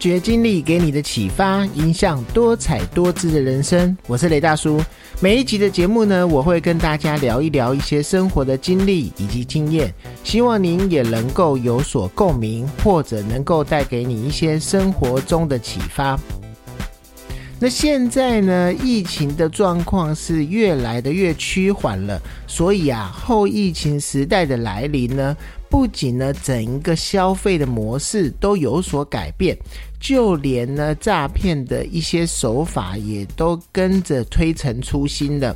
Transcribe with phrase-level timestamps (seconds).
[0.00, 3.94] 掘经历给你的启发，影响多彩多姿的人生。
[4.06, 4.80] 我是雷大叔。
[5.20, 9.92] 每一集的节目呢，我会跟大家聊一聊一些生活的经历以及经验，
[10.24, 16.18] 希望您也能够有所共鸣，或者能够带给你一些生活中的启发。
[17.58, 25.36] 那现在呢，疫情的状况是越来的越趋缓了，所以啊，后疫情时代的来临呢。
[25.68, 29.56] 不仅呢，整一个消费的模式都有所改变。
[30.00, 35.54] 就连呢诈骗的一些手法也都跟着推陈出新的。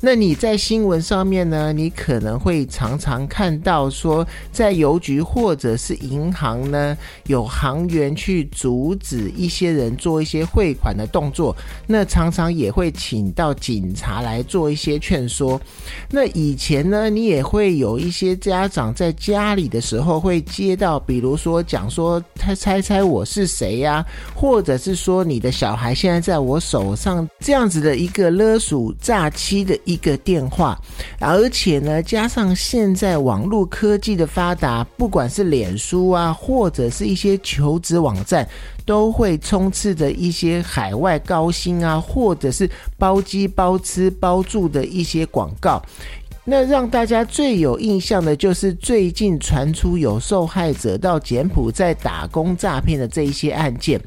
[0.00, 6.96] 那你在新闻上面呢，你可能会常常看到说，在邮局或者是银行呢，
[7.26, 11.54] 有行员去阻止一些人做一些汇款的动作。
[11.86, 15.60] 那常常也会请到警察来做一些劝说。
[16.10, 23.81] 那以前呢，你也会有一些家长在家里的时候会接到，比如说讲说他猜猜我是谁。
[23.82, 30.80] 呀，或者是说你的小孩现在在我手上这样子的一个勒索诈欺的一个电话，
[31.20, 38.48] 而且呢，加上现在网络科技的发达，不管是脸书啊，或者是一些求职网站，
[38.86, 45.82] 都会充斥着一些海外高薪啊，或者是包机包吃包住的一些广告。
[46.44, 54.00] 那让大家最有印象的就是最近传出有受害者到柬埔寨打工诈骗的这一些案件，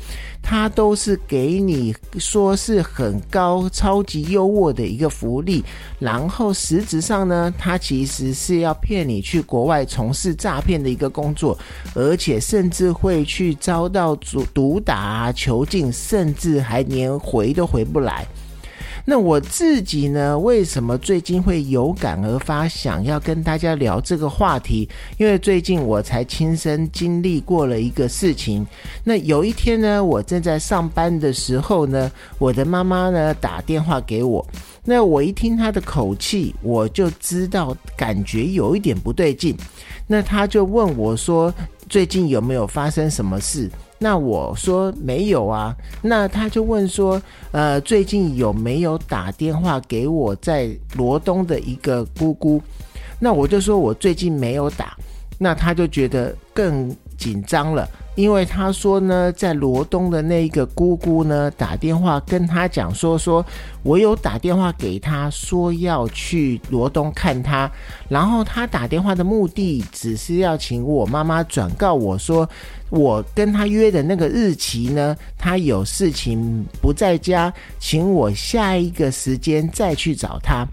[0.44, 5.64] 他都是给你说是很高、超级优渥的一个福利，
[5.98, 11.58] 然后实质上呢，他其实是要骗你去国外从事诈骗的一个工作，
[11.94, 18.28] 而且甚至会去遭到毒毒打、囚禁，甚至还连回都回不来。
[19.08, 20.38] 那我自己呢？
[20.38, 24.90] 为什么最近会有感而发，想要跟大家聊这个话题？
[25.20, 28.66] 因为最近我才亲身经历过了一个事情。
[29.04, 34.44] 那有一天呢，我正在上班的时候呢，我的妈妈呢打电话给我。
[34.84, 39.56] 那我一听她的口气，我就知道感觉有一点不对劲。
[40.08, 41.54] 那她就问我说
[41.88, 43.70] ：“最近有没有发生什么事？”
[44.06, 47.20] 那我说没有啊，那他就问说，
[47.52, 52.62] 呃，最近有没有打电话给我在罗东的一个姑姑？
[53.18, 54.96] 那我就说我最近没有打，
[55.40, 57.88] 那他就觉得更紧张了。
[58.16, 63.46] 因为他说呢，在罗东的那一个姑姑呢，打电话跟他讲说，说
[63.84, 67.70] 我有打电话给他说要去罗东看他，
[68.08, 72.50] 然后他打电话的目的只是要请我妈妈转告我说，
[72.90, 80.66] 我跟他约的那个日期呢，他有事情不在家，请我下一个时间再去找他。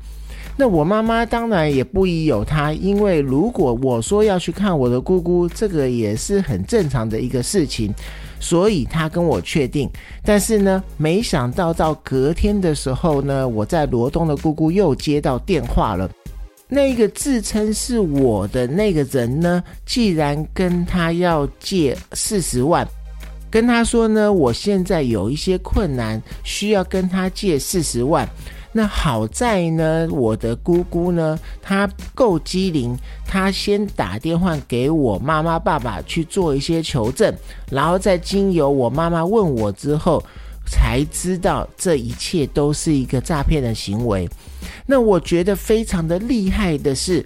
[0.56, 7.92] 那我妈妈当然也不宜有他，因为如果我说要去看我的姑姑，这个也是很正常的一个事情，
[8.38, 9.90] 所以他跟我确定。
[10.22, 16.08] 但是呢，没想到到隔天的时候呢，我在罗东的姑姑又接到电话了，
[16.68, 22.86] 那个自称是我的那个人呢，既然跟他要借四十万，
[23.50, 28.28] 跟他说呢，我现在有一些困难，需要跟他借四十万。
[28.72, 32.96] 那好在呢，我的姑姑呢，她够机灵，
[33.26, 37.34] 她先打电话给我妈妈、爸爸去做一些求证，
[37.70, 40.22] 然后再经由我妈妈问我之后，
[40.66, 44.28] 才知道这一切都是一个诈骗的行为。
[44.86, 47.24] 那我觉得非常的厉害的是。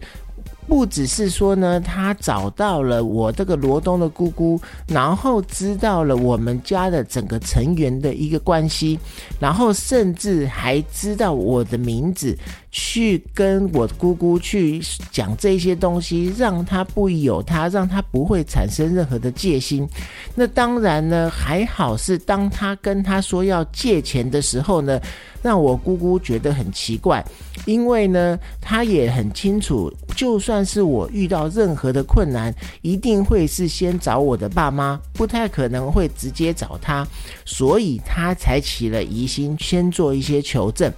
[0.66, 8.99] 不只是说呢，他找到了我这个罗东的姑姑，然后知道了我们家的整个成员的一个关系，
[9.41, 12.37] 然后甚至还知道我的名字。
[12.78, 19.89] 去跟我姑姑去讲这些东西，让他不有他，让他不会产生任何的戒心。
[20.34, 25.01] 那当然呢，还好是当他跟他说要借钱的时候呢，
[25.42, 27.24] 让我姑姑觉得很奇怪，
[27.65, 37.09] 因为呢，他也很清楚，就算是我遇到任何的困难，一定会是先找我的爸妈，不太可能会直接找他，
[37.47, 40.92] 所以他才起了疑心，先做一些求证。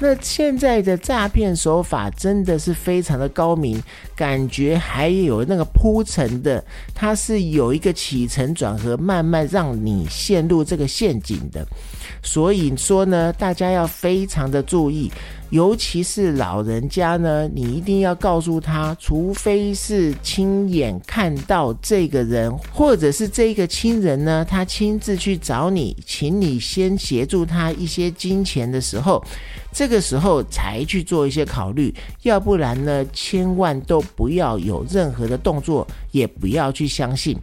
[0.00, 0.98] 那现在的。
[1.10, 3.82] 诈骗手法真的是非常的高明，
[4.14, 6.64] 感觉还有那个铺陈的，
[6.94, 11.66] 它是有一个起承转合，慢慢让你陷入这个陷阱的。
[12.22, 15.10] 所以说呢，大家要非常的注意。
[15.50, 29.20] 尤其是老人家呢，你一定要告诉他，除非是亲眼看到这个人，或者是这个亲人呢，他亲自去找你，请你先协助他一些金钱的时候，
[29.72, 31.92] 这个时候才去做一些考虑，
[32.22, 37.36] 要不然呢，千万都不要有任何的动作，也不要去相信。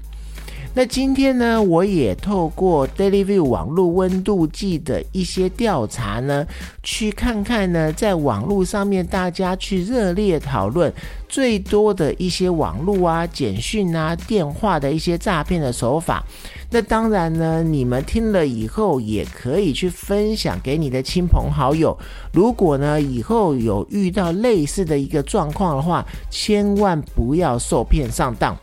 [0.77, 6.45] 那今天呢，我也透过 Daily View 网络温度计的一些调查呢，
[6.83, 10.93] 去看看呢，在网络上面大家去热烈讨论
[11.27, 16.23] 最多的一些网络啊、简讯啊、电话的一些诈骗的手法。
[16.69, 21.97] 那当然呢，你们听了以后也可以去分享给你的亲朋好友。
[22.31, 28.55] 如果呢以后有遇到类似的一个状况的话，千万不要受骗上当。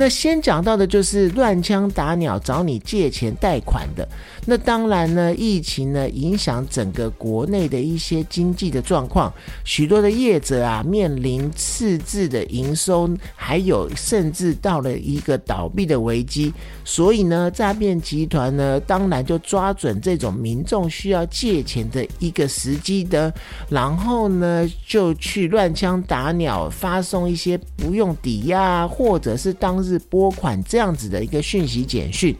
[0.00, 4.08] 那先讲到的就是乱枪打鸟找你借钱贷款的。
[4.46, 9.30] 那当然呢，疫情呢影响整个国内的一些经济的状况，
[9.64, 16.54] 许多的业者啊面临赤字的营收，还有甚至到了一个倒闭的危机。
[16.84, 23.34] 所以呢，诈骗集团呢当然就抓准这种民众需要借钱的一个时机的，
[23.68, 29.87] 然后呢就去乱枪打鸟，发送一些不用抵押或者是当日。
[29.88, 32.36] 是拨款这样子的一个讯息简讯，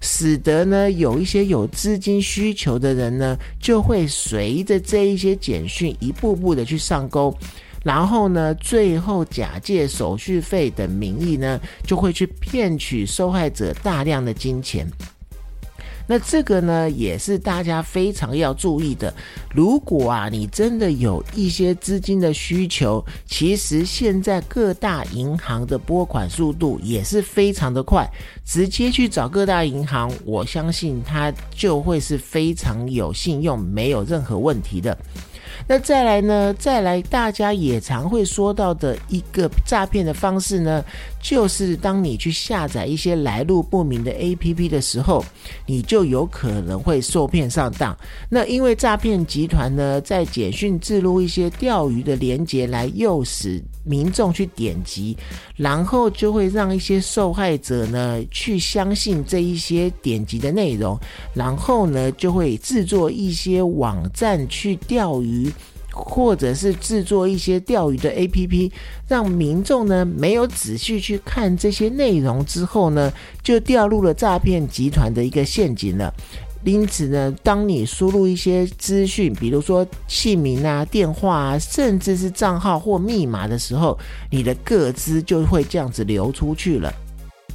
[0.00, 7.36] 使得呢有一些有资金需求的人呢，就会随着这一些简讯一步步的去上钩，
[7.82, 14.86] 然后呢，最后假借手续费等名义呢，就会去骗取受害者大量的金钱。
[16.06, 19.12] 那这个呢，也是大家非常要注意的。
[19.54, 28.06] 如果啊，你真的有一些资金的需求，其实现在各大银行的拨款速度也是非常的快，
[28.44, 34.96] 直接去找各大银行，我相信它就会是非常有信用，没有任何问题的。
[35.66, 36.54] 那再来呢？
[36.58, 40.84] 再来，大家也常会说到的一个诈骗的方式呢，
[41.22, 45.24] 就是当你去下载一些来路不明的 APP 的时候，
[45.66, 47.96] 你就有可能会受骗上当。
[48.28, 55.16] 那因为诈骗集团呢，在简讯置入一些钓鱼的连接来诱使民众去点击，
[55.56, 60.98] 然后就会让一些受害者呢去相信这一些点击的内容，
[61.34, 65.52] 然后呢就会制作一些网站去钓鱼。
[65.96, 68.68] 或者是制作一些钓鱼的 APP，
[69.06, 73.12] 让民众呢没有仔细去看这些内容之后呢，
[73.44, 76.12] 就掉入了诈骗集团的一个陷阱了。
[76.64, 83.98] 因此呢，当你输入一些资讯，比如说姓名啊、电话啊，甚至是账号或密码的时候，
[84.30, 86.92] 你的个资就会这样子流出去了。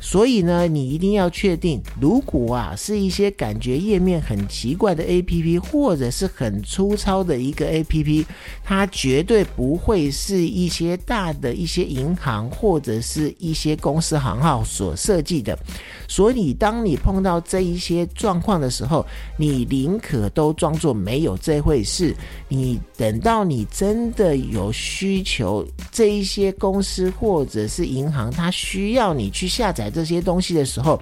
[0.02, 8.26] 所以呢，你一定要确定，如果啊是一些感觉页面很奇怪的 A P P，或者是很粗糙的一个 A P P，
[8.64, 15.60] 它绝对不会是一些大的一些银行或者是一些公司行号所设计的。
[16.08, 19.06] 所以，当你碰到这一些状况的时候，
[19.38, 22.16] 你宁可都装作没有这回事。
[22.48, 29.89] 你等到你真的有需求，这一些公司或者是银行，它需要你去下载。
[29.90, 31.02] 这些东西的时候，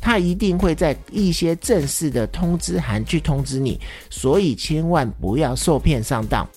[0.00, 3.80] 他一定会在一些正式的通知函去通知你，
[4.10, 6.48] 所以千万不要受骗上当。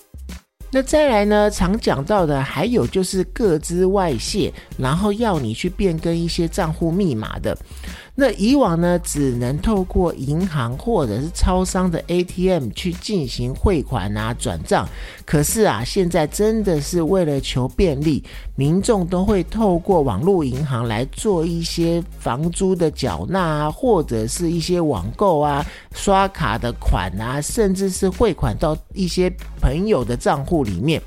[0.74, 7.54] 那再来呢，常讲到的还有就是各资外泄，然后要你去变更一些账户密码的。
[8.14, 14.86] 那以往呢，只能透过银行或者是超商的 ATM 去进行汇款啊、转账。
[15.24, 18.22] 可是啊，现在真的是为了求便利，
[18.54, 25.64] 民众都会透过网络银行来做一些房租的缴纳啊，或者是一些网购啊、
[25.94, 31.00] 刷卡的款啊，甚至是汇款到一些朋友的账户里面。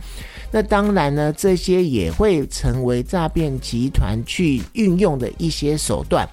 [0.56, 6.26] 那当然呢，这些也会成为诈骗集团去运用的一些手段。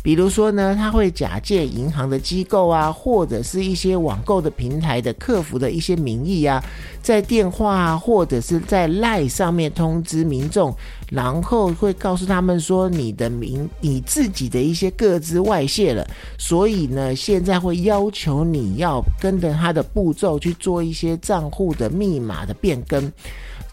[0.00, 6.62] 比如说呢，他会假借银行的机构啊，或者是一些网购的平台的客服的一些名义啊，
[7.02, 10.72] 在电话啊，或者是在赖上面通知民众，
[11.10, 16.06] 然后会告诉他们说你的名你自己的一些个资外泄了，
[16.38, 23.12] 所以呢，现在会要求你要跟着他的步骤去做一些账户的密码的变更。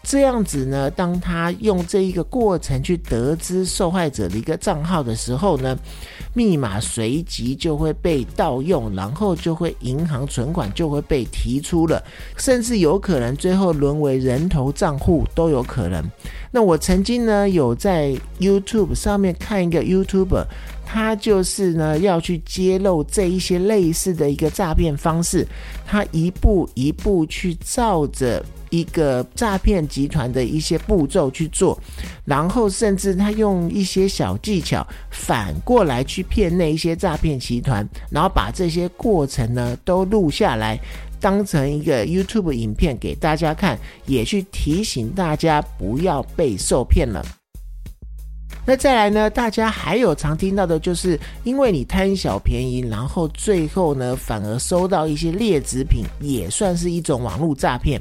[0.02, 5.78] 这样子呢，当他用这一个过程去得知受害者的一个账号的时候呢，
[6.34, 12.02] 密码随即就会被盗用，然后就会银行存款就会被提出了，
[12.36, 16.04] 甚至有可能最后沦为人头账户都有可能。
[16.50, 20.44] 那我曾经呢有在 YouTube 上面看一个 YouTuber，
[20.92, 25.46] 他就是呢要去揭露这一些类似的一个诈骗方式，
[25.86, 28.44] 他一步一步去照着。
[28.72, 31.78] 一个诈骗集团的一些步骤去做，
[32.24, 40.80] 然后甚至他用一些小技巧反过来去骗那一些诈骗集团，然后把这些过程呢都录下来，
[41.20, 47.22] 当成一个 YouTube 影片给大家看，也去提醒大家不要被受骗了。
[48.64, 58.00] 那再来呢，大家还有常听到的就是，因为你贪小便宜，然后最后呢，反而收到一些劣质品，也算是一种网络诈骗。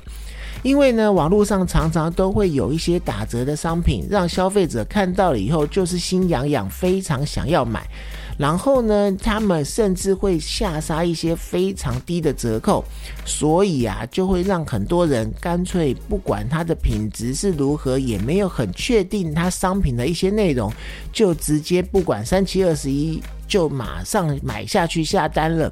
[0.61, 7.83] 因为呢，网络上常常都会有一些打折的商品，让消费者看到了以后就是心痒痒，非常想要买。
[8.37, 12.83] 然后呢，他们甚至会下杀一些非常低的折扣，
[13.25, 20.71] 所以啊，就会让很多人干脆不管它的品质是如何，也没有很确定它商品的一些内容，
[21.11, 23.21] 就直接不管三七二十一。
[23.51, 25.69] 就马上买下去下单了，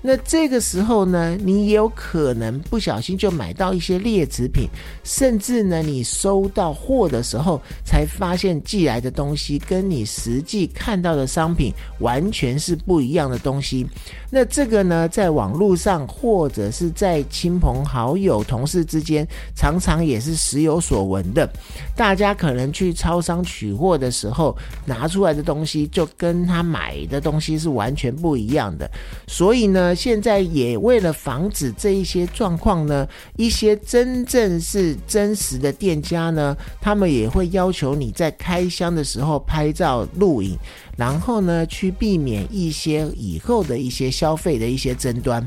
[0.00, 4.68] 那这个时候呢，你也有可能不小心就买到一些劣质品，
[5.02, 13.84] 甚至呢，你收到货的时候才发现寄来的东西跟你实际看到的商品完全是不一样的东西。
[14.30, 21.50] 那这个呢，在网络上或者是在亲朋好友、同事之间，常常也是时有所闻的。
[21.96, 27.15] 大家可能去超商取货的时候，拿出来的东西就跟他买的。
[27.16, 28.90] 的东西是完全不一样的，
[29.26, 40.58] 所以呢，现在也为了防止这一些状况呢，一些真正是真实的店家呢，他们也会要求你在开箱的时候拍照录影，
[40.94, 45.46] 然后呢，去避免一些以后的一些消费的一些争端。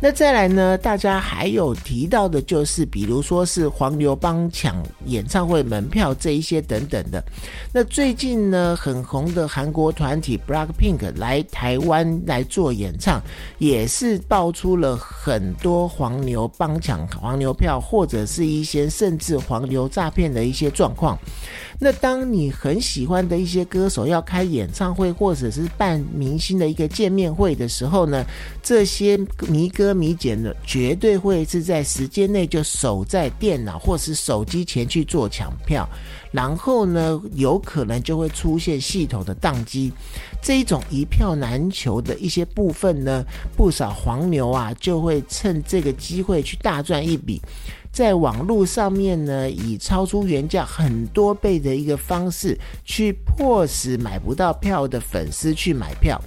[0.00, 0.76] 那再来呢？
[0.76, 7.24] 大家还有提到的，就是比如说是黄牛帮抢演唱会门票这一些等等的。
[7.72, 13.22] 那最近呢，很红的韩国团体 BLACKPINK 来台湾来做演唱，
[13.58, 21.18] 也是爆出了很多黄牛帮抢黄牛票，或者是一些甚至黄牛诈骗的一些状况。
[21.80, 28.24] 那当你很喜欢的一些歌手要开演唱会，或者是办明星的一个见面会的时候呢，
[28.62, 35.86] 这些迷歌迷姐呢，绝对会是在时间内就守在电脑或是手机前去做抢票，
[36.32, 39.92] 然后呢，有可能就会出现系统的宕机，
[40.42, 43.22] 这一种一票难求的一些部分呢，
[43.58, 47.42] 不少黄牛啊就会趁这个机会去大赚一笔。
[47.94, 56.20] 在网络上面呢，以超出原价很多倍的一个方式，去迫使买不到票的粉丝去买票，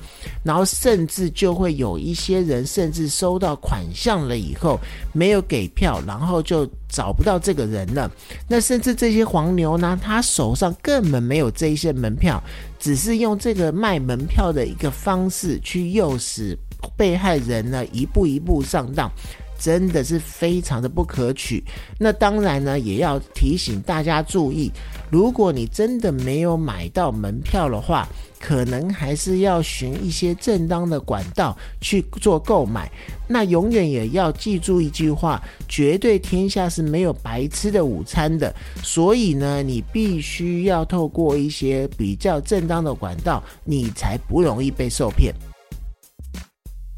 [0.43, 4.79] 然后甚至就会有一些人甚至收到款项了以后
[5.11, 8.09] 没有给票，然后就找不到这个人了。
[8.47, 12.41] 那甚至这些黄牛呢，他手上根本没有这一些门票，
[12.79, 16.57] 只是用这个卖门票的一个方式去诱使
[16.95, 19.11] 被害人呢一步一步上当。
[19.59, 21.63] 真的是非常的不可取。
[21.99, 24.71] 那当然呢，也要提醒大家注意，
[25.09, 28.07] 如果你真的没有买到门票的话，
[28.39, 32.89] 可能还是要寻一些正当的管道去做购买。
[33.27, 38.53] 那永远也要记住一句话：绝对天下是没有白吃的午餐的。
[38.83, 45.33] 所以呢，你必须要透过一些比较正当的管道，你才不容易被受骗。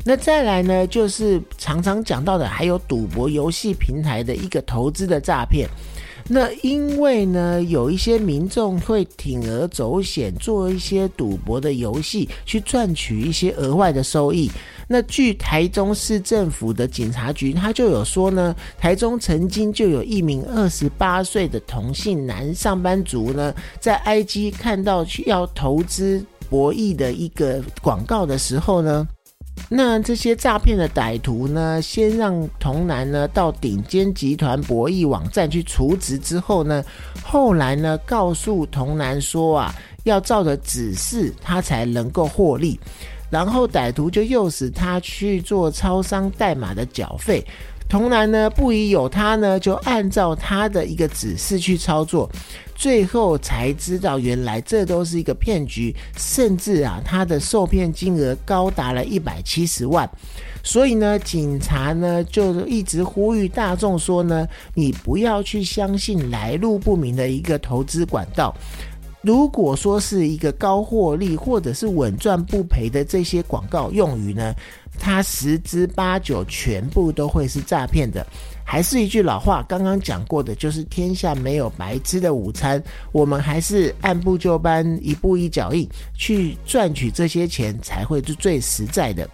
[0.05, 5.67] 那再来呢，就是常常讲到的，还有赌博游戏平台的一个投资的诈骗。
[6.31, 14.49] 那因为呢，有一些民众会铤而走险，做一些赌博的游戏，去赚取一些额外的收益。
[14.87, 29.07] 那据台中市政府的警察局，他就有说呢，台中曾经就有一名二十八岁的同性男上班族呢，在 IG 看到要投资博弈的一个广告的时候呢。
[29.67, 36.83] 那这些诈骗的歹徒呢，先让童男呢到顶尖集团博弈网站去储值之后呢，
[37.23, 39.75] 后来呢告诉童男说啊，
[40.05, 42.79] 要照着指示他才能够获利，
[43.29, 47.45] 然后歹徒就诱使他去做超商代码的缴费。
[47.89, 52.29] 童男呢不疑有他呢，就按照他的一个指示去操作，
[52.75, 60.07] 最后才知道原来这都是一个骗局，甚至啊他的受骗金额高达了一百七十万，
[60.63, 68.55] 所以呢警察呢就一直呼吁大众说呢，你不要去相信来路不明的一个投资管道。
[69.21, 74.53] 如果说是一个高获利或者是稳赚不赔的这些广告用语呢，
[74.97, 78.25] 它十之八九全部都会是诈骗的。
[78.63, 89.27] 还是一句老话，刚刚讲过的，就是天下没有白吃的午餐，我们还是按部就班、一步一脚印去赚取这些钱，才会是最实在的。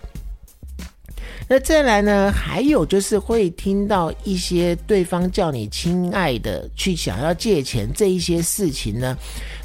[1.48, 2.32] 那再来呢？
[2.32, 9.16] 还有就是会听到一些对方叫你亲爱的，去想要借钱这一些事情呢？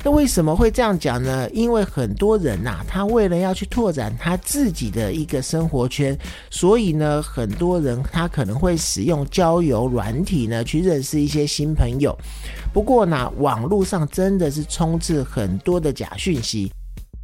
[0.02, 1.49] 那为什么会这样讲呢？
[1.50, 12.16] 因为很多人呐，他为了要去拓展他自己的一个生活圈，所以呢，很多人他可能会使用交友软体呢，去认识一些新朋友。
[12.73, 16.73] 不过呢，网络上真的是充斥很多的假讯息。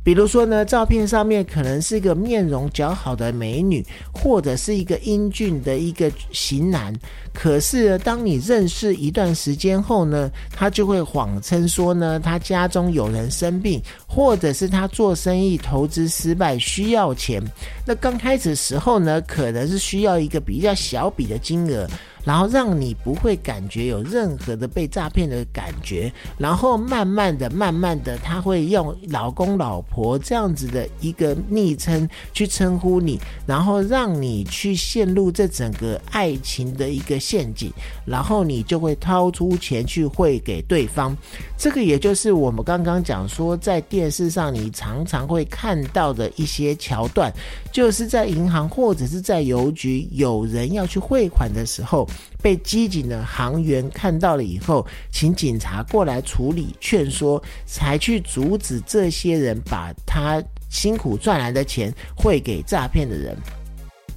[0.06, 6.94] 比如说呢，照片上面可能是一个面容姣好的美女，或者是一个英俊的一个型男。
[7.34, 17.42] 可是当你认识一段时间后呢，他就会谎称说呢，他家中有人生病，或者是他做生意投资失败需要钱。
[17.84, 21.84] 那刚开始时候呢，可能是需要一个比较小笔的金额。
[22.26, 37.73] 然后让你不会感觉有任何的被诈骗的感觉，然后慢慢的、慢慢的，他会用老公、老婆这样子的一个昵称去称呼你，然后让你去陷入这整个爱情的一个陷阱，
[38.04, 41.16] 然后你就会掏出钱去汇给对方。
[41.56, 47.33] 这个也就是我们刚刚讲说，在电视上你常常会看到的一些桥段，
[47.76, 52.09] 就是在银行或者是在邮局，有人要去汇款的时候。
[52.40, 63.37] 被机警的行员看到了以后，请警察过来处理劝说，才去阻止这些人把他辛苦赚来的钱汇给诈骗的人。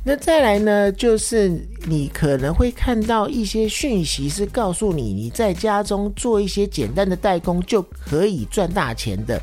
[0.06, 1.52] 那再来呢，就是
[1.86, 9.38] 你可能会看到一些讯息，是告诉你你在家中做一些简单的代工就可以赚大钱的。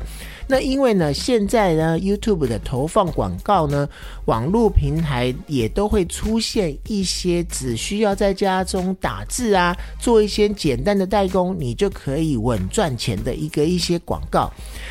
[0.47, 3.87] 那因为呢，现在呢，YouTube 的投放广告呢，
[4.25, 14.49] 网络平台也都会出现一些只需要在家中打字啊，做一些简单的代工，你就可以稳赚钱的一个一些广告。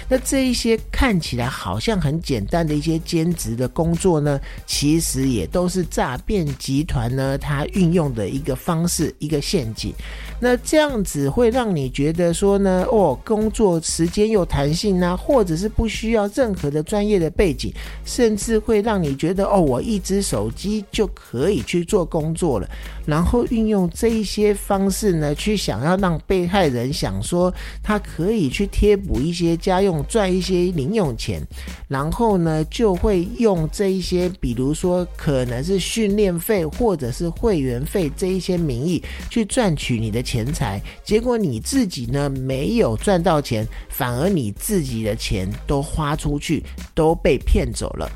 [0.09, 9.93] 那这一些看起来好像很简单的一些兼职的工作呢，其实也都是诈骗集团呢，它运用的一个方式，一个陷阱。
[10.39, 17.73] 那这样子会让你觉得说呢，哦，工作时间又弹性啊，或者是不需要任何的专业的背景，
[18.05, 22.69] 甚至会让你觉得哦，我一只手机就可以去做工作了。
[23.07, 27.51] 然后运用这一些方式呢，去想要让被害人想说
[27.83, 31.41] 他可以去贴补一些家用，赚一些零用钱。
[31.89, 40.27] 然后呢，就会用这一些，比如说可能是训练费或者是会员费这一些名义去赚取你的。
[40.27, 46.63] 钱财，结果你自己呢没有赚到钱，反而你自己的钱钱都花出去，
[46.95, 48.11] 都被骗走了。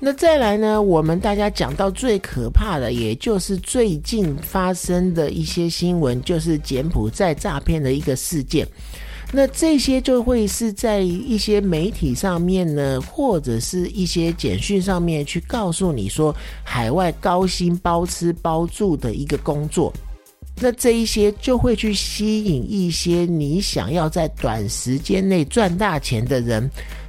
[0.00, 8.66] 那再来呢，我们大家讲到最可怕的，也就是最近发生的一些新闻，就是柬埔寨诈骗的一个事件。
[9.30, 16.34] 那这些就会是在一些媒体上面呢，或者是一些简讯上面去告诉你说，
[16.64, 19.92] 海外高薪包吃包住的一个工作。
[20.60, 26.68] 那这一些就会去吸引一些你想要在短时间内赚大钱的人。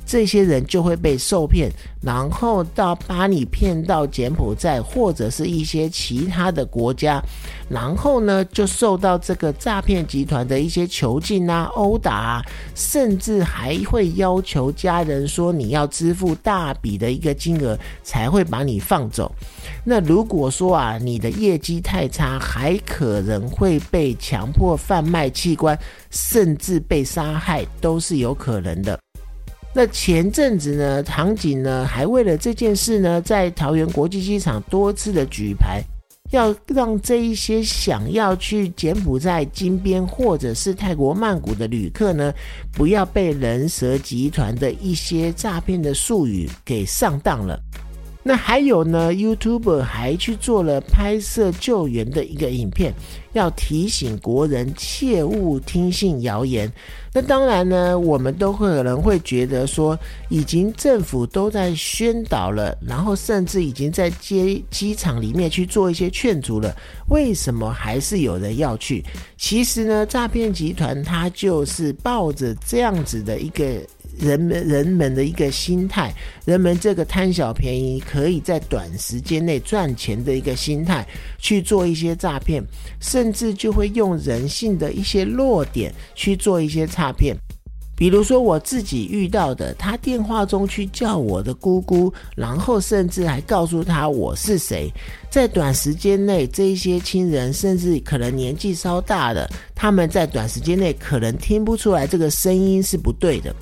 [0.10, 7.22] 这些人就会被受骗，然后到把你骗到柬埔寨或者是一些其他的国家，
[7.70, 19.32] 然后呢就受到这个诈骗集团的一些囚禁啊、殴打啊，甚至还会要求家人说你要支付大笔的一个金额才会把你放走。
[19.86, 25.78] 那如果说啊你的业绩太差，还可能会被强迫贩卖器官，
[26.10, 29.00] 甚至被杀害都是有可能的。
[29.74, 35.82] 那前阵子呢，唐景呢还为了这件事呢，在桃园国际机场多次的举牌，
[36.32, 42.34] 要让这一些想要去柬埔寨金边或者是泰国曼谷的旅客呢，
[42.74, 47.60] 不要被人蛇集团的一些诈骗的术语给上当了。
[48.22, 52.94] 那还有呢，YouTube 还去做了拍摄救援的一个影片，
[53.32, 56.72] 要提醒国人切勿听信谣言。
[57.14, 66.76] 那当然呢，我们都可能会觉得说，已经政府都在宣导了，然后甚至已经在机机场里面去做一些劝阻了，
[67.08, 69.04] 为什么还是有人要去？
[69.38, 73.66] 其实呢，诈骗集团他就是抱着这样子的一个。
[74.20, 76.14] 人们人们的一个心态，
[76.46, 82.64] 人们这个贪小便宜，可以在短时间内赚钱的一个心态去做一些诈骗，
[83.00, 87.36] 甚至就会用人性的一些弱点去做一些诈骗。
[87.96, 94.90] 比如说我自己遇到的，他电话中去叫我的姑姑，然后甚至还告诉他我是谁。
[95.30, 103.54] 在短时间内，这一些亲人甚至可能年纪稍大的，他们在短时间内可能听不出来这个声音是不对的。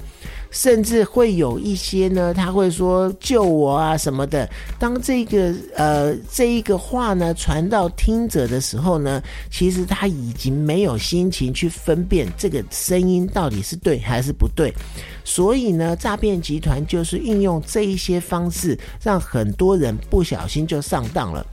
[0.52, 4.50] 甚至会有一些呢，他会说救我啊什么的。
[4.80, 14.74] 当这个呃这一个话呢传到听者的时候呢，其实他已经没有心情去分辨这个声音到底是对还是不对。
[15.24, 21.46] 所以呢，诈骗集团就是运用这一些方式，让很多人不小心就上当了。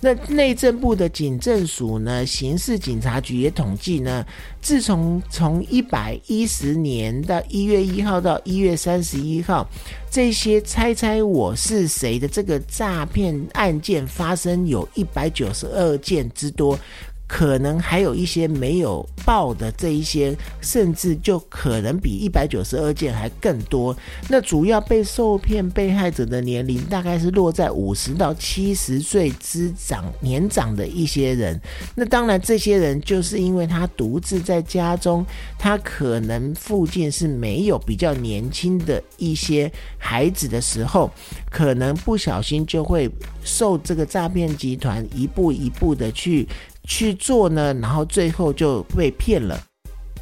[0.00, 4.24] 那内政部的警政署呢，刑事警察局也统计呢，
[4.60, 9.68] 自从从一百一十年的一月一号到一月三十一号，
[10.10, 16.78] 这些猜猜我是谁的这个诈骗案件发生有一百九十二件之多。
[17.28, 23.96] 可能还有一些没有报的这一些，甚至就可能比一百九十二件还更多。
[24.28, 31.60] 那主要被受骗被害者的年龄大概是落在五十到七十岁之长年长的一些人。
[31.94, 35.26] 那当然，这些人就是因为他独自在家中，
[35.58, 41.10] 他可能附近是没有比较年轻的一些孩子的时候，
[41.50, 43.10] 可能不小心就会
[43.42, 46.46] 受这个诈骗集团一步一步的去。
[46.86, 49.60] 去做呢，然后最后就被骗了。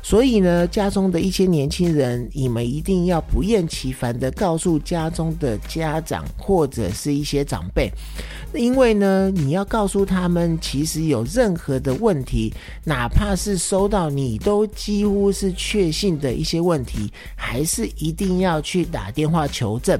[0.03, 7.90] 所以呢，家中的一些年轻人，你们一定要不厌其烦的告诉家中的家长或者是一些长辈，
[8.53, 12.53] 因为呢，你要告诉他们，其实有任何的问题，
[12.85, 19.98] 哪怕是收到你都几乎是确信的一些问题，还是一定要去打电话求证。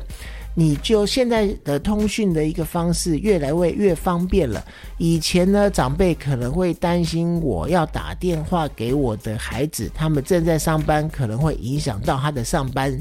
[0.55, 4.65] 你就现在的通讯的一个方式越来越越方便了。
[4.99, 12.97] 以前呢，长辈可能会担心我要打电话给我的孩子，他们正在上班，可能会影响到他的上班。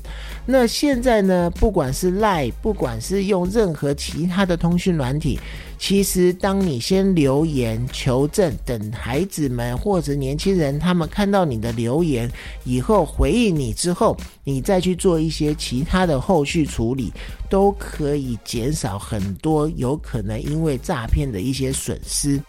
[0.46, 5.40] 那现在呢，不管是赖，不管是用任何其他的通讯软体。
[5.86, 12.32] 其实，当你先留言求证，等孩子们或者年轻人他们看到你的留言
[12.64, 14.16] 以后回应你之后，
[14.46, 17.12] 你再去做一些其他的后续处理，
[17.50, 22.42] 都可以减少很多有可能因为诈骗的一些损失。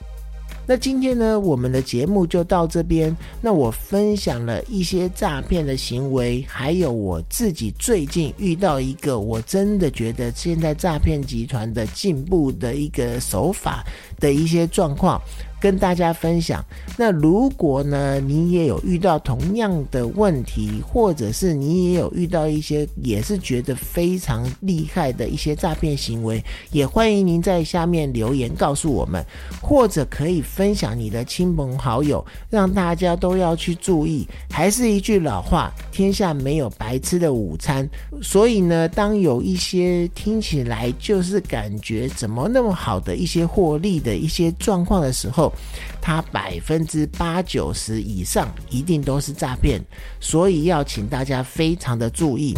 [0.66, 3.14] 那今天呢，我们的节目就到这边。
[3.40, 13.85] 那我分享了一些诈骗的行为，还有我自己最近遇到一个，我真的觉得现在诈骗集团的进步的一个手法
[14.18, 15.20] 的一些状况。
[15.64, 16.62] 跟大家分享。
[16.94, 29.24] 那如果呢，你也有遇到同样的问题，或者是你也有遇到一些也是觉得非常厉害的一些诈骗行为，也欢迎您在下面留言告诉我们，
[29.62, 34.29] 或者可以分享你的亲朋好友，让大家都要去注意。
[34.50, 37.88] 还是一句老话，天下没有白吃的午餐。
[38.20, 45.53] 所以呢，当有一些听起来就是感觉怎么那么好的一些获利的一些状况的时候，
[46.00, 49.80] 他百分之八九十以上一定都是诈骗，
[50.20, 52.54] 所以要请大家非常的注意。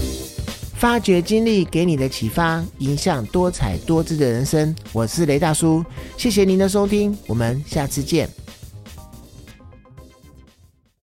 [0.75, 4.75] 发掘经历给你的启发，影响多彩多姿的人生。
[4.93, 5.83] 我是雷大叔，
[6.19, 8.46] 谢谢您的收听，我们下次见。